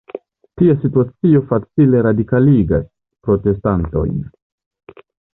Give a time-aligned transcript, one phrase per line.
[0.59, 2.87] Tia situacio facile radikaligas
[3.27, 4.17] protestantojn.